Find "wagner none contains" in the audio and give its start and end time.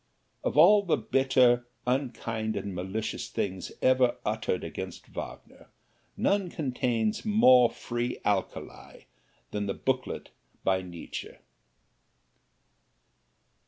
5.09-7.23